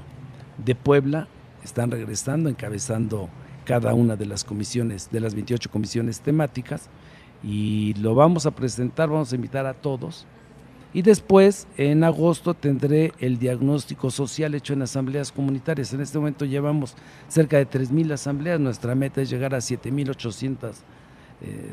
de 0.63 0.73
Puebla, 0.75 1.27
están 1.63 1.91
regresando, 1.91 2.49
encabezando 2.49 3.29
cada 3.67 3.93
una 3.93 4.15
de 4.15 4.25
las 4.25 4.43
comisiones, 4.43 5.09
de 5.11 5.19
las 5.19 5.35
28 5.35 5.69
comisiones 5.69 6.21
temáticas, 6.21 6.89
y 7.43 7.93
lo 7.95 8.15
vamos 8.15 8.45
a 8.47 8.51
presentar, 8.51 9.09
vamos 9.09 9.31
a 9.31 9.35
invitar 9.35 9.67
a 9.67 9.75
todos. 9.75 10.25
Y 10.93 11.01
después, 11.03 11.67
en 11.77 12.03
agosto, 12.03 12.53
tendré 12.53 13.11
el 13.19 13.37
diagnóstico 13.37 14.09
social 14.09 14.55
hecho 14.55 14.73
en 14.73 14.81
asambleas 14.81 15.31
comunitarias. 15.31 15.93
En 15.93 16.01
este 16.01 16.17
momento 16.17 16.45
llevamos 16.45 16.95
cerca 17.27 17.57
de 17.57 17.69
3.000 17.69 18.13
asambleas, 18.13 18.59
nuestra 18.59 18.95
meta 18.95 19.21
es 19.21 19.29
llegar 19.29 19.53
a 19.53 19.57
7.800 19.57 20.73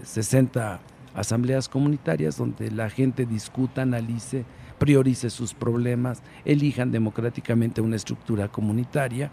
60 0.02 0.80
asambleas 1.14 1.68
comunitarias 1.68 2.36
donde 2.36 2.70
la 2.70 2.90
gente 2.90 3.24
discuta, 3.24 3.82
analice, 3.82 4.44
priorice 4.78 5.30
sus 5.30 5.54
problemas, 5.54 6.22
elijan 6.44 6.90
democráticamente 6.90 7.80
una 7.80 7.96
estructura 7.96 8.48
comunitaria 8.48 9.30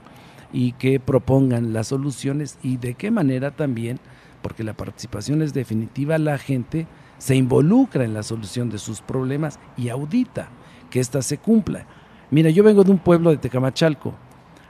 y 0.53 0.73
que 0.73 0.99
propongan 0.99 1.73
las 1.73 1.87
soluciones 1.87 2.57
y 2.61 2.77
de 2.77 2.93
qué 2.93 3.11
manera 3.11 3.51
también, 3.51 3.99
porque 4.41 4.63
la 4.63 4.73
participación 4.73 5.41
es 5.41 5.53
definitiva, 5.53 6.17
la 6.17 6.37
gente 6.37 6.87
se 7.17 7.35
involucra 7.35 8.03
en 8.03 8.13
la 8.13 8.23
solución 8.23 8.69
de 8.69 8.77
sus 8.77 9.01
problemas 9.01 9.59
y 9.77 9.89
audita 9.89 10.49
que 10.89 10.99
ésta 10.99 11.21
se 11.21 11.37
cumpla. 11.37 11.85
Mira, 12.31 12.49
yo 12.49 12.63
vengo 12.63 12.83
de 12.83 12.91
un 12.91 12.99
pueblo 12.99 13.29
de 13.29 13.37
Tecamachalco. 13.37 14.13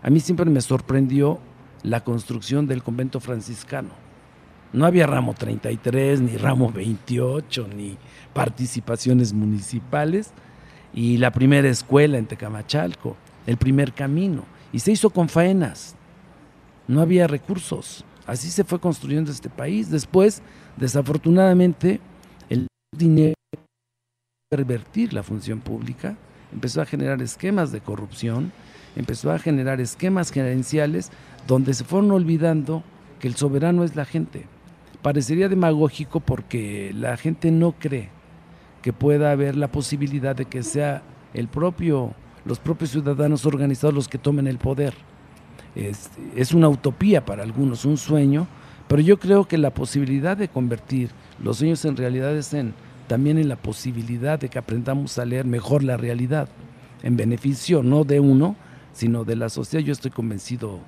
A 0.04 0.10
mí 0.10 0.20
siempre 0.20 0.46
me 0.50 0.62
sorprendió 0.62 1.40
la 1.84 2.04
construcción 2.04 2.68
del 2.68 2.84
convento 2.84 3.20
franciscano 3.20 4.02
no 4.74 4.86
había 4.86 5.06
ramo 5.06 5.34
33, 5.34 6.22
ni 6.22 6.38
ramo 6.38 6.72
28, 6.72 7.68
ni 7.76 7.98
participaciones 8.34 9.34
municipales. 9.34 10.32
Y 10.94 11.18
la 11.18 11.32
primera 11.32 11.68
escuela 11.70 12.18
en 12.18 12.26
Tecamachalco, 12.26 13.16
el 13.48 13.58
primer 13.58 13.94
camino. 13.94 14.46
Y 14.72 14.80
se 14.80 14.92
hizo 14.92 15.10
con 15.10 15.30
faenas. 15.30 15.96
No 16.88 17.02
había 17.02 17.28
recursos. 17.28 18.06
Así 18.26 18.50
se 18.50 18.64
fue 18.64 18.80
construyendo 18.80 19.32
este 19.32 19.50
país. 19.50 19.90
Después, 19.90 20.42
desafortunadamente, 20.78 22.00
el 22.50 22.68
dinero 22.96 23.36
pervertir 24.50 25.14
la 25.14 25.24
función 25.24 25.62
pública, 25.62 26.18
empezó 26.52 26.82
a 26.82 26.86
generar 26.86 27.22
esquemas 27.22 27.72
de 27.72 27.80
corrupción, 27.80 28.52
empezó 28.96 29.32
a 29.32 29.40
generar 29.40 29.80
esquemas 29.80 30.32
gerenciales 30.32 31.10
donde 31.48 31.74
se 31.74 31.86
fueron 31.86 32.12
olvidando 32.12 32.84
que 33.20 33.30
el 33.30 33.36
soberano 33.36 33.86
es 33.86 33.96
la 33.96 34.04
gente 34.04 34.46
parecería 35.02 35.50
demagógico 35.50 36.20
porque 36.20 36.92
la 36.94 37.18
gente 37.18 37.52
no 37.52 37.74
cree 37.74 38.10
que 38.82 38.94
pueda 38.94 39.32
haber 39.32 39.56
la 39.56 39.72
posibilidad 39.72 40.36
de 40.36 40.46
que 40.46 40.64
sea 40.64 41.04
el 41.34 41.48
propio, 41.48 42.14
los 42.46 42.60
propios 42.60 42.92
ciudadanos 42.92 43.46
organizados 43.46 43.94
los 43.94 44.08
que 44.08 44.18
tomen 44.18 44.48
el 44.48 44.58
poder. 44.58 44.94
Es, 45.76 46.54
una 46.54 46.68
utopía 46.68 47.24
para 47.24 47.44
algunos, 47.44 47.86
un 47.86 47.98
sueño, 47.98 48.48
pero 48.88 49.02
yo 49.02 49.18
creo 49.18 49.48
que 49.48 49.58
la 49.58 49.74
posibilidad 49.74 50.36
de 50.36 50.50
convertir 50.50 51.12
los 51.42 51.58
sueños 51.58 51.86
en 51.86 51.96
realidades 51.96 52.54
en, 52.54 52.74
también 53.08 53.38
en 53.38 53.48
la 53.48 53.56
posibilidad 53.56 54.38
de 54.40 54.50
que 54.50 54.60
aprendamos 54.60 55.18
a 55.18 55.26
leer 55.26 55.46
mejor 55.46 55.84
la 55.84 55.98
realidad, 55.98 56.50
en 57.04 57.16
beneficio 57.16 57.84
no 57.84 58.04
de 58.04 58.20
uno, 58.20 58.56
sino 58.94 59.24
de 59.24 59.38
la 59.38 59.50
sociedad. 59.50 59.86
Yo 59.86 59.94
estoy 59.94 60.12
convencido 60.12 60.80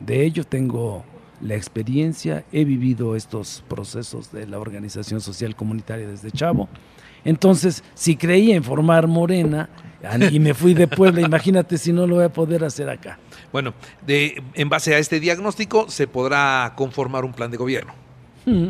de 0.00 0.24
ello, 0.24 0.44
tengo 0.44 1.04
la 1.40 1.54
experiencia, 1.54 2.44
he 2.50 2.64
vivido 2.64 3.14
estos 3.14 3.62
procesos 3.68 4.32
de 4.32 4.46
la 4.46 4.58
organización 4.58 5.20
social 5.20 5.54
comunitaria 5.54 6.08
desde 6.08 6.30
Chavo. 6.30 6.68
Entonces, 7.24 7.84
si 7.94 8.16
creía 8.16 8.56
en 8.56 8.64
formar 8.64 9.06
Morena 9.06 9.68
y 10.30 10.40
me 10.40 10.54
fui 10.54 10.74
de 10.74 10.88
Puebla, 10.88 11.20
imagínate 11.20 11.78
si 11.78 11.92
no 11.92 12.06
lo 12.06 12.16
voy 12.16 12.24
a 12.24 12.28
poder 12.28 12.64
hacer 12.64 12.88
acá. 12.88 13.18
Bueno, 13.52 13.74
de, 14.06 14.42
en 14.54 14.68
base 14.68 14.94
a 14.94 14.98
este 14.98 15.20
diagnóstico 15.20 15.88
se 15.88 16.06
podrá 16.06 16.74
conformar 16.76 17.24
un 17.24 17.32
plan 17.32 17.50
de 17.50 17.56
gobierno. 17.56 17.92
Mm. 18.44 18.68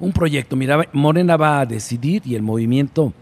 Un 0.00 0.12
proyecto, 0.12 0.56
mira, 0.56 0.88
Morena 0.92 1.36
va 1.36 1.60
a 1.60 1.66
decidir 1.66 2.22
y 2.24 2.34
el 2.34 2.42
movimiento... 2.42 3.12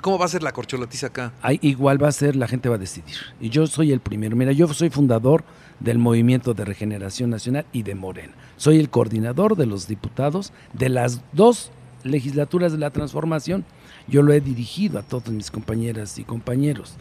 ¿Cómo 0.00 0.16
va 0.16 0.26
a 0.26 0.28
ser 0.28 0.44
la 0.44 0.52
corcholatiza 0.52 1.08
acá? 1.08 1.32
igual 1.60 2.00
va 2.00 2.06
a 2.06 2.12
ser, 2.12 2.36
la 2.36 2.46
gente 2.46 2.68
va 2.68 2.76
a 2.76 2.78
decidir. 2.78 3.16
Y 3.40 3.50
yo 3.50 3.66
soy 3.66 3.90
el 3.90 3.98
primero. 3.98 4.36
Mira, 4.36 4.52
yo 4.52 4.72
soy 4.72 4.90
fundador 4.90 5.42
del 5.80 5.98
Movimiento 5.98 6.54
de 6.54 6.64
Regeneración 6.64 7.30
Nacional 7.30 7.66
y 7.72 7.82
de 7.82 7.96
Morena. 7.96 8.32
Soy 8.56 8.78
el 8.78 8.90
coordinador 8.90 9.56
de 9.56 9.66
los 9.66 9.88
diputados 9.88 10.52
de 10.72 10.88
las 10.88 11.20
dos 11.32 11.72
legislaturas 12.04 12.70
de 12.70 12.78
la 12.78 12.90
transformación. 12.90 13.64
Yo 14.08 14.22
lo 14.22 14.32
he 14.32 14.40
dirigido 14.40 14.98
a 14.98 15.02
todos 15.02 15.30
mis 15.30 15.50
compañeras 15.50 16.18
y 16.18 16.24
compañeros 16.24 16.96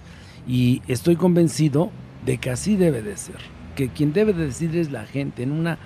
y 0.47 0.81
estoy 0.87 1.15
convencido 1.15 1.91
de 2.25 2.37
que 2.37 2.49
así 2.49 2.75
debe 2.75 3.01
de 3.01 3.15
ser, 3.15 3.37
que 3.75 3.89
quien 3.89 4.11
debe 4.11 4.33
de 4.33 4.47
decidir 4.47 4.77
es 4.79 4.91
la 4.91 5.05
gente 5.05 5.43
en 5.43 5.51
una 5.51 5.77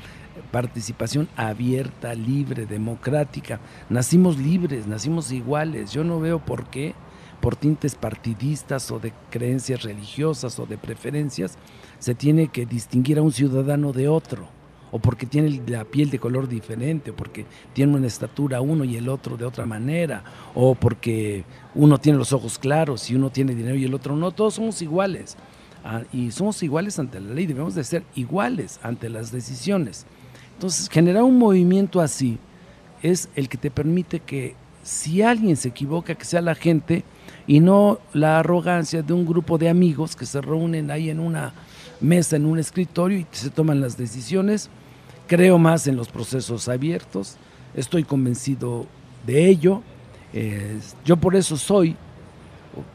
participación 0.51 1.29
abierta, 1.35 2.13
libre, 2.13 2.65
democrática. 2.65 3.59
Nacimos 3.89 4.37
libres, 4.37 4.87
nacimos 4.87 5.31
iguales. 5.31 5.91
Yo 5.91 6.03
no 6.03 6.19
veo 6.19 6.39
por 6.39 6.69
qué, 6.69 6.95
por 7.41 7.55
tintes 7.55 7.95
partidistas 7.95 8.91
o 8.91 8.99
de 8.99 9.13
creencias 9.29 9.83
religiosas 9.83 10.57
o 10.59 10.65
de 10.65 10.77
preferencias, 10.77 11.57
se 11.99 12.15
tiene 12.15 12.47
que 12.47 12.65
distinguir 12.65 13.17
a 13.17 13.21
un 13.21 13.31
ciudadano 13.31 13.91
de 13.91 14.07
otro, 14.07 14.47
o 14.91 14.99
porque 14.99 15.25
tiene 15.25 15.61
la 15.67 15.85
piel 15.85 16.09
de 16.09 16.19
color 16.19 16.47
diferente, 16.47 17.11
o 17.11 17.15
porque 17.15 17.45
tiene 17.73 17.95
una 17.95 18.07
estatura 18.07 18.61
uno 18.61 18.83
y 18.83 18.97
el 18.97 19.09
otro 19.09 19.37
de 19.37 19.45
otra 19.45 19.65
manera, 19.65 20.23
o 20.53 20.75
porque 20.75 21.43
uno 21.75 21.97
tiene 21.97 22.17
los 22.17 22.33
ojos 22.33 22.59
claros 22.59 23.09
y 23.09 23.15
uno 23.15 23.29
tiene 23.29 23.55
dinero 23.55 23.75
y 23.75 23.85
el 23.85 23.93
otro 23.93 24.15
no, 24.15 24.31
todos 24.31 24.55
somos 24.55 24.81
iguales. 24.81 25.37
Ah, 25.83 26.03
y 26.13 26.29
somos 26.31 26.61
iguales 26.61 26.99
ante 26.99 27.19
la 27.19 27.33
ley, 27.33 27.47
debemos 27.47 27.73
de 27.73 27.83
ser 27.83 28.03
iguales 28.15 28.79
ante 28.83 29.09
las 29.09 29.31
decisiones. 29.31 30.05
Entonces, 30.53 30.89
generar 30.89 31.23
un 31.23 31.39
movimiento 31.39 32.01
así 32.01 32.37
es 33.01 33.29
el 33.35 33.49
que 33.49 33.57
te 33.57 33.71
permite 33.71 34.19
que 34.19 34.55
si 34.83 35.21
alguien 35.21 35.57
se 35.57 35.69
equivoca, 35.69 36.15
que 36.15 36.25
sea 36.25 36.41
la 36.41 36.55
gente 36.55 37.03
y 37.47 37.59
no 37.59 37.99
la 38.13 38.39
arrogancia 38.39 39.01
de 39.01 39.13
un 39.13 39.25
grupo 39.25 39.57
de 39.57 39.69
amigos 39.69 40.15
que 40.15 40.25
se 40.25 40.41
reúnen 40.41 40.91
ahí 40.91 41.09
en 41.09 41.19
una 41.19 41.53
mesa 41.99 42.35
en 42.35 42.45
un 42.45 42.59
escritorio 42.59 43.19
y 43.19 43.27
se 43.31 43.49
toman 43.49 43.81
las 43.81 43.97
decisiones. 43.97 44.69
Creo 45.31 45.57
más 45.57 45.87
en 45.87 45.95
los 45.95 46.09
procesos 46.09 46.67
abiertos, 46.67 47.37
estoy 47.73 48.03
convencido 48.03 48.85
de 49.25 49.47
ello. 49.47 49.81
yo 51.05 51.15
por 51.15 51.37
eso 51.37 51.55
soy 51.55 51.95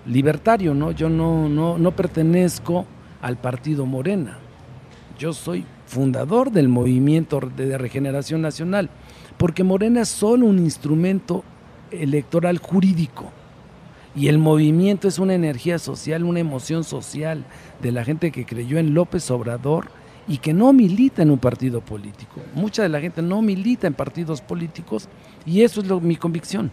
libertario, 0.04 0.74
¿no? 0.74 0.90
Yo 0.90 1.08
no, 1.08 1.48
no, 1.48 1.78
no 1.78 1.92
pertenezco 1.92 2.84
al 3.22 3.38
partido 3.38 3.86
Morena. 3.86 4.36
Yo 5.18 5.32
soy 5.32 5.64
fundador 5.86 6.50
del 6.50 6.68
movimiento 6.68 7.40
de 7.40 7.78
regeneración 7.78 8.42
nacional, 8.42 8.90
porque 9.38 9.64
Morena 9.64 10.02
es 10.02 10.10
solo 10.10 10.44
un 10.44 10.58
instrumento 10.58 11.42
electoral 11.90 12.58
jurídico. 12.58 13.30
Y 14.14 14.28
el 14.28 14.36
movimiento 14.36 15.08
es 15.08 15.18
una 15.18 15.32
energía 15.32 15.78
social, 15.78 16.22
una 16.22 16.40
emoción 16.40 16.84
social 16.84 17.46
de 17.80 17.92
la 17.92 18.04
gente 18.04 18.30
que 18.30 18.44
creyó 18.44 18.76
en 18.76 18.92
López 18.92 19.30
Obrador 19.30 19.88
y 20.28 20.38
que 20.38 20.52
no 20.52 20.72
milita 20.72 21.22
en 21.22 21.30
un 21.30 21.38
partido 21.38 21.80
político. 21.80 22.40
Mucha 22.54 22.82
de 22.82 22.88
la 22.88 23.00
gente 23.00 23.22
no 23.22 23.42
milita 23.42 23.86
en 23.86 23.94
partidos 23.94 24.40
políticos 24.40 25.08
y 25.44 25.62
eso 25.62 25.80
es 25.80 25.86
lo, 25.86 26.00
mi 26.00 26.16
convicción. 26.16 26.70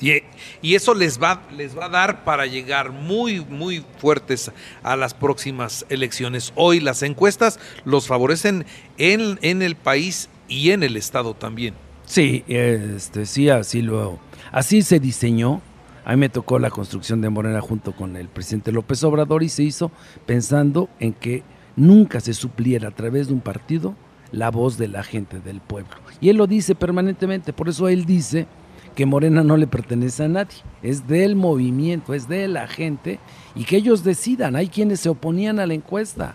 Y, 0.00 0.74
eso 0.74 0.94
les 0.94 1.20
va, 1.20 1.42
les 1.54 1.76
va 1.76 1.84
a 1.84 1.88
dar 1.90 2.24
para 2.24 2.46
llegar 2.46 2.90
muy, 2.90 3.44
muy 3.44 3.84
fuertes 3.98 4.50
a 4.82 4.96
las 4.96 5.12
próximas 5.12 5.84
elecciones. 5.90 6.52
Hoy 6.54 6.80
las 6.80 7.02
encuestas 7.02 7.60
los 7.84 8.06
favorecen 8.06 8.64
en, 8.96 9.38
en 9.42 9.60
el 9.60 9.76
país 9.76 10.30
y 10.48 10.70
en 10.70 10.82
el 10.82 10.96
Estado 10.96 11.34
también. 11.34 11.74
Sí, 12.06 12.44
este, 12.48 13.26
sí, 13.26 13.50
así, 13.50 13.82
lo, 13.82 14.18
así 14.50 14.82
se 14.82 14.98
diseñó 14.98 15.62
A 16.04 16.10
mí 16.12 16.16
me 16.16 16.28
tocó 16.28 16.58
la 16.58 16.70
construcción 16.70 17.20
de 17.20 17.30
Morena 17.30 17.60
junto 17.60 17.92
con 17.92 18.16
el 18.16 18.28
presidente 18.28 18.72
López 18.72 19.04
Obrador 19.04 19.42
y 19.44 19.48
se 19.48 19.62
hizo 19.62 19.92
pensando 20.26 20.88
en 20.98 21.12
que 21.12 21.44
nunca 21.76 22.20
se 22.20 22.34
supliera 22.34 22.88
a 22.88 22.94
través 22.94 23.28
de 23.28 23.34
un 23.34 23.40
partido 23.40 23.94
la 24.32 24.50
voz 24.50 24.78
de 24.78 24.88
la 24.88 25.02
gente 25.02 25.40
del 25.40 25.60
pueblo. 25.60 25.90
Y 26.20 26.28
él 26.28 26.36
lo 26.36 26.46
dice 26.46 26.74
permanentemente, 26.74 27.52
por 27.52 27.68
eso 27.68 27.88
él 27.88 28.04
dice 28.04 28.46
que 28.94 29.06
Morena 29.06 29.42
no 29.42 29.56
le 29.56 29.66
pertenece 29.66 30.24
a 30.24 30.28
nadie, 30.28 30.56
es 30.82 31.06
del 31.06 31.36
movimiento, 31.36 32.14
es 32.14 32.28
de 32.28 32.48
la 32.48 32.66
gente 32.66 33.18
y 33.54 33.64
que 33.64 33.76
ellos 33.76 34.04
decidan. 34.04 34.56
Hay 34.56 34.68
quienes 34.68 35.00
se 35.00 35.08
oponían 35.08 35.58
a 35.58 35.66
la 35.66 35.74
encuesta 35.74 36.34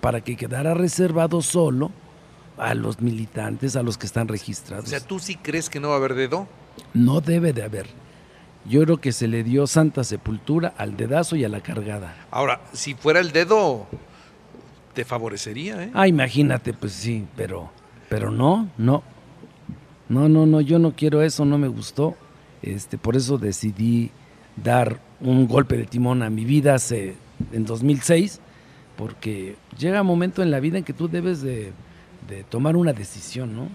para 0.00 0.20
que 0.20 0.36
quedara 0.36 0.74
reservado 0.74 1.42
solo 1.42 1.90
a 2.58 2.74
los 2.74 3.00
militantes, 3.00 3.76
a 3.76 3.82
los 3.82 3.98
que 3.98 4.06
están 4.06 4.28
registrados. 4.28 4.86
O 4.86 4.88
sea, 4.88 5.00
¿tú 5.00 5.18
sí 5.18 5.36
crees 5.36 5.70
que 5.70 5.80
no 5.80 5.88
va 5.88 5.94
a 5.94 5.98
haber 5.98 6.14
dedo? 6.14 6.46
No 6.92 7.20
debe 7.20 7.52
de 7.52 7.62
haber. 7.62 7.86
Yo 8.64 8.82
creo 8.84 8.98
que 8.98 9.12
se 9.12 9.26
le 9.26 9.42
dio 9.42 9.66
santa 9.66 10.04
sepultura 10.04 10.72
al 10.76 10.96
dedazo 10.96 11.34
y 11.34 11.44
a 11.44 11.48
la 11.48 11.60
cargada. 11.60 12.14
Ahora, 12.30 12.60
si 12.72 12.94
fuera 12.94 13.20
el 13.20 13.32
dedo, 13.32 13.86
te 14.94 15.04
favorecería, 15.04 15.84
¿eh? 15.84 15.90
Ah, 15.94 16.08
imagínate, 16.08 16.72
pues 16.72 16.92
sí, 16.92 17.26
pero, 17.36 17.70
pero 18.08 18.30
no, 18.30 18.68
no. 18.78 19.02
No, 20.08 20.28
no, 20.28 20.44
no, 20.44 20.60
yo 20.60 20.78
no 20.78 20.92
quiero 20.92 21.22
eso, 21.22 21.44
no 21.44 21.58
me 21.58 21.68
gustó. 21.68 22.14
Este, 22.62 22.98
por 22.98 23.16
eso 23.16 23.38
decidí 23.38 24.10
dar 24.62 25.00
un 25.20 25.48
golpe 25.48 25.76
de 25.76 25.84
timón 25.84 26.22
a 26.22 26.30
mi 26.30 26.44
vida 26.44 26.74
hace, 26.74 27.14
en 27.52 27.64
2006, 27.64 28.40
porque 28.96 29.56
llega 29.78 30.02
un 30.02 30.06
momento 30.06 30.42
en 30.42 30.50
la 30.50 30.60
vida 30.60 30.78
en 30.78 30.84
que 30.84 30.92
tú 30.92 31.08
debes 31.08 31.40
de, 31.40 31.72
de 32.28 32.44
tomar 32.44 32.76
una 32.76 32.92
decisión, 32.92 33.56
¿no? 33.56 33.68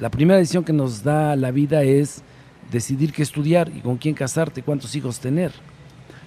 La 0.00 0.10
primera 0.10 0.38
decisión 0.38 0.64
que 0.64 0.72
nos 0.72 1.04
da 1.04 1.36
la 1.36 1.50
vida 1.50 1.82
es 1.82 2.22
decidir 2.70 3.12
qué 3.12 3.22
estudiar 3.22 3.70
y 3.74 3.80
con 3.80 3.98
quién 3.98 4.14
casarte, 4.14 4.62
cuántos 4.62 4.96
hijos 4.96 5.20
tener. 5.20 5.52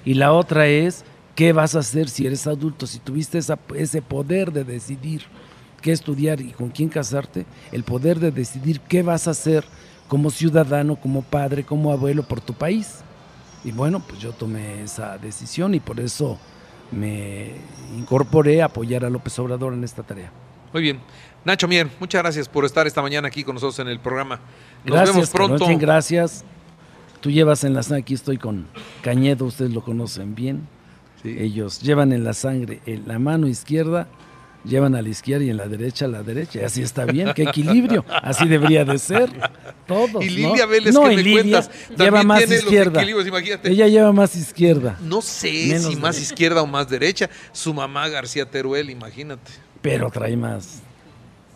Y 0.05 0.13
la 0.13 0.31
otra 0.31 0.67
es 0.67 1.03
qué 1.35 1.53
vas 1.53 1.75
a 1.75 1.79
hacer 1.79 2.09
si 2.09 2.25
eres 2.25 2.47
adulto, 2.47 2.87
si 2.87 2.99
tuviste 2.99 3.37
esa- 3.37 3.59
ese 3.75 4.01
poder 4.01 4.51
de 4.51 4.63
decidir 4.63 5.23
qué 5.81 5.91
estudiar 5.91 6.41
y 6.41 6.51
con 6.51 6.69
quién 6.69 6.89
casarte, 6.89 7.45
el 7.71 7.83
poder 7.83 8.19
de 8.19 8.31
decidir 8.31 8.79
qué 8.81 9.03
vas 9.03 9.27
a 9.27 9.31
hacer 9.31 9.63
como 10.07 10.31
ciudadano, 10.31 10.95
como 10.95 11.21
padre, 11.21 11.63
como 11.63 11.91
abuelo 11.91 12.23
por 12.23 12.41
tu 12.41 12.53
país. 12.53 12.99
Y 13.63 13.71
bueno, 13.71 13.99
pues 14.07 14.19
yo 14.19 14.31
tomé 14.31 14.83
esa 14.83 15.17
decisión 15.17 15.73
y 15.75 15.79
por 15.79 15.99
eso 15.99 16.37
me 16.91 17.51
incorporé 17.97 18.61
a 18.61 18.65
apoyar 18.65 19.03
a 19.05 19.09
López 19.09 19.37
Obrador 19.39 19.73
en 19.73 19.83
esta 19.83 20.03
tarea. 20.03 20.31
Muy 20.71 20.81
bien. 20.81 20.99
Nacho 21.43 21.67
Mier, 21.67 21.89
muchas 21.99 22.21
gracias 22.21 22.47
por 22.49 22.65
estar 22.65 22.85
esta 22.87 23.01
mañana 23.01 23.27
aquí 23.27 23.43
con 23.43 23.55
nosotros 23.55 23.79
en 23.79 23.87
el 23.87 23.99
programa. 23.99 24.39
Nos 24.83 24.95
Gracias, 24.95 25.15
vemos 25.15 25.29
pronto. 25.29 25.65
Carlos, 25.65 25.81
gracias. 25.81 26.43
Tú 27.21 27.31
llevas 27.31 27.63
en 27.63 27.73
la 27.73 27.81
sangre, 27.83 28.01
aquí 28.01 28.13
estoy 28.13 28.37
con 28.37 28.67
Cañedo, 29.01 29.45
ustedes 29.45 29.71
lo 29.73 29.81
conocen 29.83 30.35
bien. 30.35 30.67
Sí. 31.25 31.38
Ellos 31.39 31.82
llevan 31.82 32.13
en 32.13 32.24
la 32.24 32.34
sangre, 32.34 32.82
en 32.86 33.08
la 33.08 33.20
mano 33.20 33.48
izquierda, 33.48 34.08
llevan 34.63 34.96
a 34.96 35.01
la 35.01 35.10
izquierda 35.10 35.44
y 35.46 35.50
en 35.50 35.58
la 35.58 35.67
derecha 35.67 36.05
a 36.05 36.08
la 36.08 36.24
derecha. 36.24 36.60
Y 36.60 36.63
así 36.63 36.82
está 36.82 37.05
bien, 37.05 37.32
qué 37.36 37.44
equilibrio. 37.44 38.03
Así 38.10 38.48
debería 38.48 38.84
de 38.86 38.98
ser. 38.98 39.29
Todos. 39.88 40.24
Y 40.25 40.41
¿no? 40.41 40.50
Lilia 40.51 40.65
Vélez, 40.65 40.94
No, 40.94 41.03
que 41.03 41.13
y 41.13 41.15
me 41.24 41.32
cuentas, 41.34 41.70
lleva 41.89 41.98
también 41.98 42.27
más 42.27 42.38
tiene 42.39 42.55
los 42.55 42.63
izquierda. 42.63 43.00
equilibrios, 43.01 43.27
imagínate. 43.27 43.70
Ella 43.72 43.88
lleva 43.88 44.12
más 44.12 44.36
izquierda, 44.36 44.98
No 45.01 45.22
sé 45.22 45.51
Menos 45.67 45.84
si 45.86 45.96
más 45.98 46.15
derecha. 46.15 46.34
izquierda 46.34 46.62
o 46.63 46.67
más 46.67 46.89
derecha. 46.89 47.29
Su 47.51 47.74
mamá 47.74 48.08
García 48.10 48.50
Teruel, 48.50 48.89
imagínate. 48.89 49.51
pero 49.82 50.10
trae 50.10 50.36
más. 50.36 50.82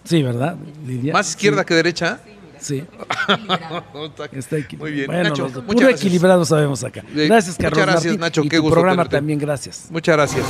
Sí, 0.03 0.23
¿verdad, 0.23 0.55
Lidia? 0.87 1.13
¿Más 1.13 1.29
izquierda 1.29 1.65
que 1.65 1.73
derecha? 1.73 2.19
Sí, 2.23 2.31
está 4.33 4.57
equilibrado. 4.57 4.77
Muy 4.79 4.91
bien. 4.91 5.07
Bueno, 5.07 5.29
Nacho, 5.29 5.43
muchas 5.43 5.63
puro 5.63 5.79
gracias. 5.79 6.01
equilibrado 6.01 6.45
sabemos 6.45 6.83
acá. 6.83 7.01
Sí, 7.01 7.27
Gracias, 7.27 7.57
muchas 7.57 7.57
Carlos 7.57 7.85
gracias, 7.85 8.03
Martín, 8.05 8.19
Nacho, 8.19 8.41
y 8.43 8.49
qué 8.49 8.57
tu 8.57 8.63
gusto 8.63 8.73
programa 8.73 9.03
tenerte. 9.03 9.17
también, 9.17 9.39
gracias. 9.39 9.87
Muchas 9.89 10.15
gracias. 10.15 10.45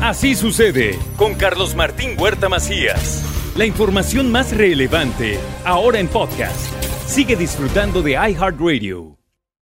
Así 0.00 0.34
sucede 0.34 0.98
con 1.16 1.34
Carlos 1.34 1.74
Martín 1.74 2.16
Huerta 2.18 2.48
Macías. 2.48 3.22
La 3.56 3.64
información 3.64 4.30
más 4.32 4.54
relevante 4.56 5.38
ahora 5.64 5.98
en 6.00 6.08
podcast. 6.08 6.66
Sigue 7.06 7.36
disfrutando 7.36 8.02
de 8.02 8.12
iHeartRadio. 8.12 9.16